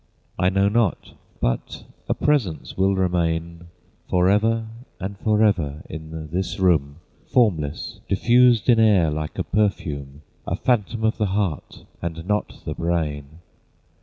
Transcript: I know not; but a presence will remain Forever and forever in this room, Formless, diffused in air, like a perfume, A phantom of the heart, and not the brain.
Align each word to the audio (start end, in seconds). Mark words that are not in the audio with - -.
I 0.39 0.49
know 0.49 0.67
not; 0.67 1.13
but 1.41 1.83
a 2.09 2.15
presence 2.15 2.75
will 2.75 2.95
remain 2.95 3.67
Forever 4.09 4.67
and 4.99 5.15
forever 5.19 5.83
in 5.91 6.31
this 6.31 6.57
room, 6.57 6.95
Formless, 7.31 7.99
diffused 8.09 8.67
in 8.67 8.79
air, 8.79 9.11
like 9.11 9.37
a 9.37 9.43
perfume, 9.43 10.23
A 10.47 10.55
phantom 10.55 11.03
of 11.03 11.19
the 11.19 11.27
heart, 11.37 11.85
and 12.01 12.25
not 12.25 12.65
the 12.65 12.73
brain. 12.73 13.41